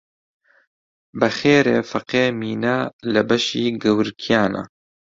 [1.19, 2.77] بە خێرێ فەقێ مینە
[3.13, 4.63] لە بەشی گەورکیانە